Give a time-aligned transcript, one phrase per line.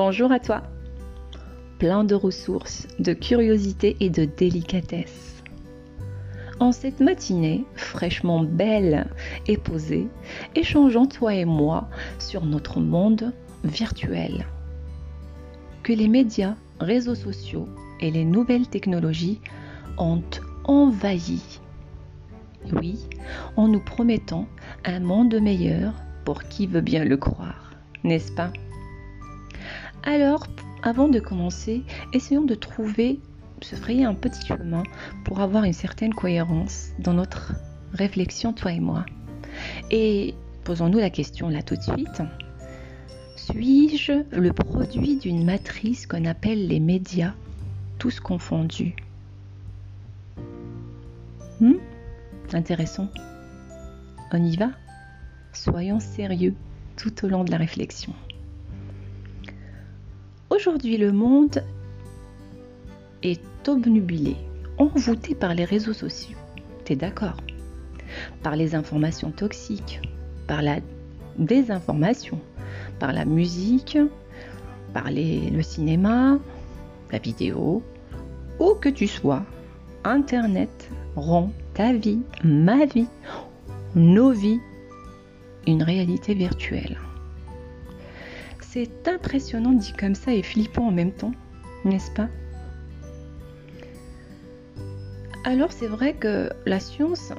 [0.00, 0.62] Bonjour à toi.
[1.80, 5.42] Plein de ressources, de curiosité et de délicatesse.
[6.60, 9.08] En cette matinée fraîchement belle
[9.48, 10.06] et posée,
[10.54, 11.88] échangeons toi et moi
[12.20, 13.32] sur notre monde
[13.64, 14.46] virtuel.
[15.82, 19.40] Que les médias, réseaux sociaux et les nouvelles technologies
[19.96, 20.22] ont
[20.62, 21.42] envahi.
[22.72, 23.00] Oui,
[23.56, 24.46] en nous promettant
[24.84, 25.92] un monde meilleur
[26.24, 27.72] pour qui veut bien le croire,
[28.04, 28.52] n'est-ce pas?
[30.02, 30.46] Alors,
[30.82, 33.20] avant de commencer, essayons de trouver,
[33.62, 34.82] se frayer un petit chemin
[35.24, 37.54] pour avoir une certaine cohérence dans notre
[37.92, 39.04] réflexion, toi et moi.
[39.90, 40.34] Et
[40.64, 42.22] posons-nous la question là tout de suite.
[43.36, 47.32] Suis-je le produit d'une matrice qu'on appelle les médias,
[47.98, 48.94] tous confondus?
[51.60, 51.74] Hmm?
[52.52, 53.08] Intéressant.
[54.32, 54.70] On y va?
[55.52, 56.54] Soyons sérieux
[56.96, 58.12] tout au long de la réflexion.
[60.50, 61.62] Aujourd'hui, le monde
[63.22, 64.34] est obnubilé,
[64.78, 66.38] envoûté par les réseaux sociaux.
[66.86, 67.36] T'es d'accord?
[68.42, 70.00] Par les informations toxiques,
[70.46, 70.78] par la
[71.36, 72.40] désinformation,
[72.98, 73.98] par la musique,
[74.94, 76.38] par le cinéma,
[77.12, 77.82] la vidéo,
[78.58, 79.44] où que tu sois,
[80.04, 83.08] Internet rend ta vie, ma vie,
[83.94, 84.60] nos vies,
[85.66, 86.96] une réalité virtuelle.
[88.78, 91.32] C'est impressionnant dit comme ça et flippant en même temps,
[91.84, 92.28] n'est-ce pas?
[95.42, 97.32] Alors c'est vrai que la science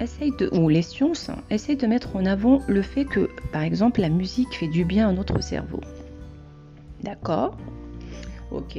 [0.00, 4.00] essaye de, ou les sciences essayent de mettre en avant le fait que, par exemple,
[4.00, 5.78] la musique fait du bien à notre cerveau.
[7.04, 7.56] D'accord?
[8.50, 8.76] Ok.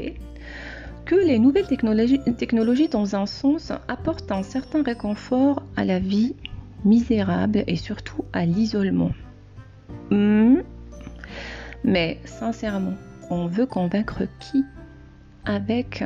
[1.05, 6.35] Que les nouvelles technologies, technologies, dans un sens, apportent un certain réconfort à la vie
[6.83, 9.11] misérable et surtout à l'isolement.
[10.09, 10.50] Hmm,
[11.91, 12.93] mais sincèrement,
[13.29, 14.63] on veut convaincre qui
[15.43, 16.05] avec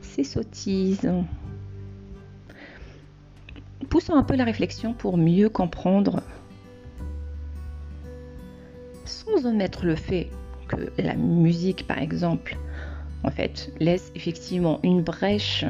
[0.00, 1.12] ces sottises?
[3.90, 6.22] Poussons un peu la réflexion pour mieux comprendre,
[9.04, 10.30] sans omettre le fait
[10.66, 12.56] que la musique, par exemple,
[13.22, 15.66] en fait, laisse effectivement une brèche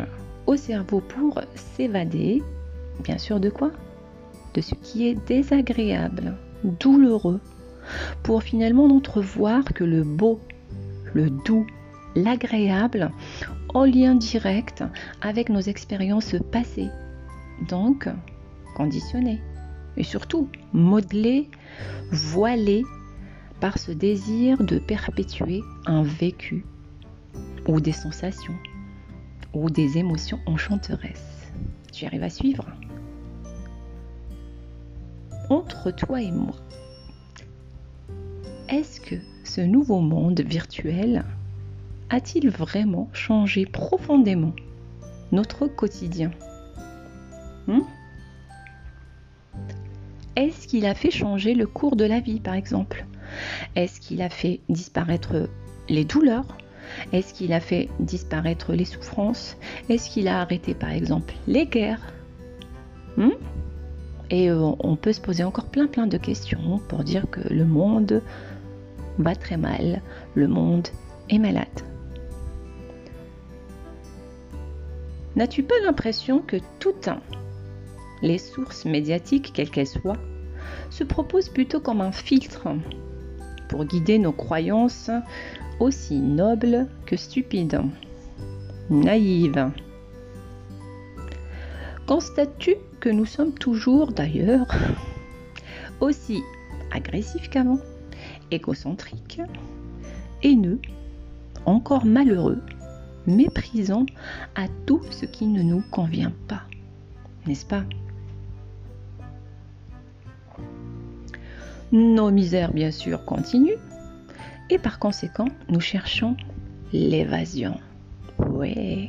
[0.46, 2.40] au cerveau pour s'évader,
[3.02, 3.72] bien sûr de quoi?
[4.54, 7.40] De ce qui est désagréable, douloureux,
[8.22, 10.40] pour finalement n'entrevoir que le beau,
[11.14, 11.66] le doux,
[12.14, 13.10] l'agréable,
[13.74, 14.84] en lien direct
[15.20, 16.90] avec nos expériences passées,
[17.68, 18.08] donc
[18.76, 19.40] conditionnées,
[19.96, 21.48] et surtout modelées,
[22.10, 22.84] voilées
[23.60, 26.64] par ce désir de perpétuer un vécu
[27.68, 28.56] ou des sensations
[29.54, 31.52] ou des émotions enchanteresses.
[31.92, 32.66] Tu arrives à suivre?
[35.50, 36.54] Entre toi et moi,
[38.72, 41.24] est-ce que ce nouveau monde virtuel
[42.08, 44.54] a-t-il vraiment changé profondément
[45.30, 46.30] notre quotidien
[47.66, 47.80] hmm?
[50.36, 53.04] Est-ce qu'il a fait changer le cours de la vie, par exemple?
[53.76, 55.50] Est-ce qu'il a fait disparaître
[55.90, 56.56] les douleurs?
[57.12, 59.58] Est-ce qu'il a fait disparaître les souffrances?
[59.90, 62.14] Est-ce qu'il a arrêté, par exemple, les guerres?
[63.18, 63.32] Hmm?
[64.30, 67.66] Et euh, on peut se poser encore plein plein de questions pour dire que le
[67.66, 68.22] monde
[69.18, 70.02] va très mal,
[70.34, 70.88] le monde
[71.28, 71.66] est malade.
[75.36, 77.08] N'as-tu pas l'impression que toutes
[78.20, 80.18] les sources médiatiques, quelles qu'elles soient,
[80.90, 82.68] se proposent plutôt comme un filtre
[83.68, 85.10] pour guider nos croyances
[85.80, 87.80] aussi nobles que stupides,
[88.90, 89.70] naïves?
[92.06, 94.66] Constates-tu que nous sommes toujours d'ailleurs
[96.00, 96.42] aussi
[96.92, 97.78] agressifs qu'avant?
[98.50, 99.40] Égocentrique,
[100.42, 100.80] haineux,
[101.66, 102.60] encore malheureux,
[103.26, 104.06] méprisant
[104.54, 106.62] à tout ce qui ne nous convient pas.
[107.46, 107.84] N'est-ce pas?
[111.92, 113.78] Nos misères, bien sûr, continuent
[114.70, 116.36] et par conséquent, nous cherchons
[116.92, 117.78] l'évasion.
[118.38, 119.08] Ouais.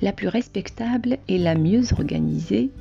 [0.00, 2.72] La plus respectable et la mieux organisée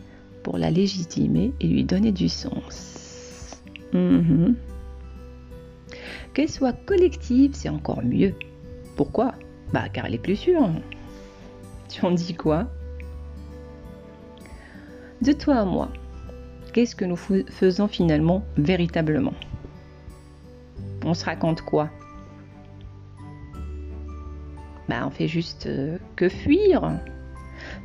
[0.42, 3.62] pour la légitimer et lui donner du sens.
[3.94, 4.56] Mhm.
[6.34, 8.34] Qu'elle soit collective, c'est encore mieux.
[8.96, 9.34] Pourquoi?
[9.74, 10.70] Bah car elle est plus sûre.
[11.90, 12.68] Tu en dis quoi?
[15.22, 15.90] De toi à moi,
[16.74, 19.34] qu'est-ce que nous faisons finalement véritablement?
[21.04, 21.90] On se raconte quoi?
[24.88, 27.00] Bah on fait juste euh, que fuir.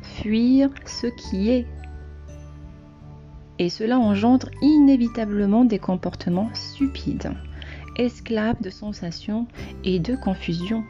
[0.01, 1.65] Fuir ce qui est.
[3.59, 7.31] Et cela engendre inévitablement des comportements stupides
[7.97, 9.47] esclave de sensations
[9.83, 10.83] et de confusion.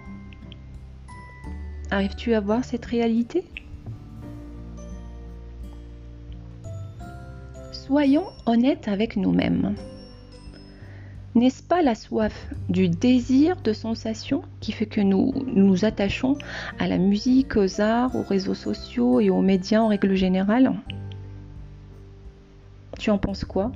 [1.89, 3.45] Arrives-tu à voir cette réalité?
[7.71, 9.75] Soyons honnêtes avec nous-mêmes.
[11.36, 16.36] N'est-ce pas la soif du désir de sensation qui fait que nous nous attachons
[16.80, 20.74] à la musique, aux arts, aux réseaux sociaux et aux médias en règle générale?
[23.00, 23.71] Tu en penses quoi?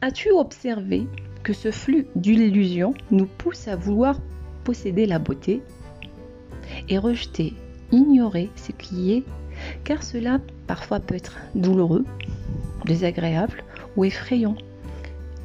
[0.00, 1.06] As-tu observé
[1.42, 4.18] que ce flux d'illusions nous pousse à vouloir
[4.64, 5.62] posséder la beauté
[6.88, 7.54] et rejeter,
[7.92, 9.24] ignorer ce qui est,
[9.84, 12.04] car cela parfois peut être douloureux,
[12.86, 13.64] désagréable
[13.96, 14.56] ou effrayant.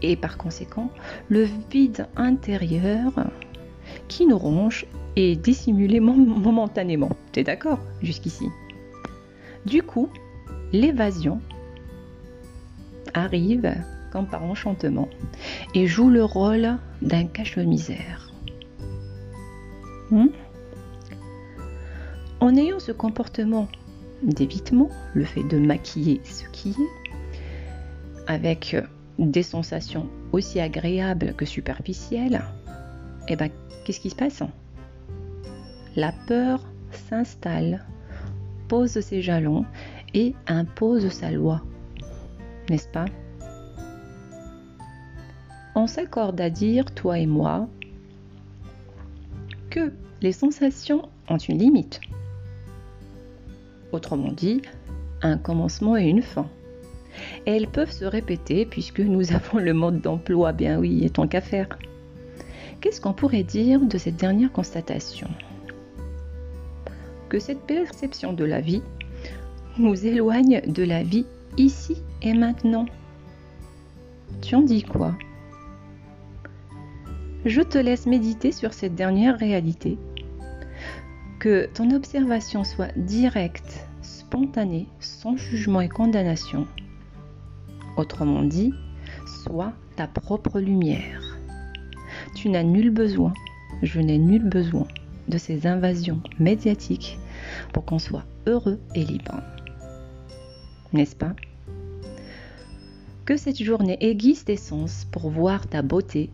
[0.01, 0.91] Et par conséquent,
[1.29, 3.11] le vide intérieur
[4.07, 7.09] qui nous ronge est dissimulé momentanément.
[7.31, 8.47] T'es d'accord jusqu'ici?
[9.65, 10.09] Du coup,
[10.71, 11.39] l'évasion
[13.13, 13.73] arrive
[14.23, 15.09] par enchantement
[15.73, 18.31] et joue le rôle d'un cache-misère.
[20.11, 20.27] Hmm?
[22.45, 23.67] en ayant ce comportement
[24.21, 27.11] d'évitement, le fait de maquiller ce qui est,
[28.27, 28.77] avec
[29.17, 32.43] des sensations aussi agréables que superficielles,
[33.27, 33.49] eh ben,
[33.83, 34.43] qu'est-ce qui se passe?
[35.95, 36.59] La peur
[36.91, 37.83] s'installe,
[38.67, 39.65] pose ses jalons
[40.13, 41.63] et impose sa loi,
[42.69, 43.05] n'est-ce pas?
[45.77, 47.67] On s'accorde à dire, toi et moi,
[49.69, 49.91] que
[50.21, 51.99] les sensations ont une limite.
[53.91, 54.61] Autrement dit,
[55.21, 56.47] un commencement et une fin.
[57.45, 61.41] elles peuvent se répéter puisque nous avons le mode d'emploi, bien oui, et tant qu'à
[61.41, 61.67] faire.
[62.79, 65.27] Qu'est-ce qu'on pourrait dire de cette dernière constatation?
[67.27, 68.83] Que cette perception de la vie
[69.77, 71.25] nous éloigne de la vie
[71.57, 72.85] ici et maintenant.
[74.41, 75.13] Tu en dis quoi?
[77.45, 79.99] Je te laisse méditer sur cette dernière réalité
[81.39, 86.65] que ton observation soit directe, spontanée, sans jugement et condamnation.
[87.97, 88.73] Autrement dit,
[89.43, 91.21] sois ta propre lumière.
[92.35, 93.31] Tu n'as nul besoin,
[93.83, 94.87] je n'ai nul besoin
[95.27, 97.19] de ces invasions médiatiques
[97.73, 99.39] pour qu'on soit heureux et libre.
[100.93, 101.35] N'est-ce pas?
[103.23, 106.31] Que cette journée aiguise tes sens pour voir ta beauté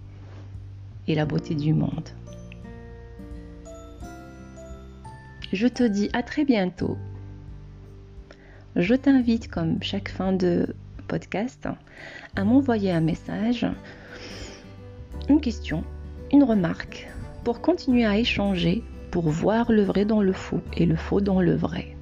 [1.15, 2.09] la beauté du monde.
[5.53, 6.97] Je te dis à très bientôt.
[8.75, 10.73] Je t'invite, comme chaque fin de
[11.07, 11.67] podcast,
[12.37, 13.67] à m'envoyer un message,
[15.27, 15.83] une question,
[16.31, 17.09] une remarque,
[17.43, 18.81] pour continuer à échanger,
[19.11, 21.97] pour voir le vrai dans le faux et le faux dans le vrai.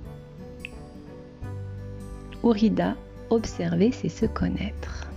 [2.44, 2.95] Ourida,
[3.31, 5.08] observer, c'est se connaître.